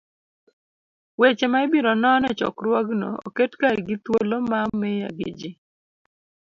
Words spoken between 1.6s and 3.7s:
ibiro non e chokruogno oket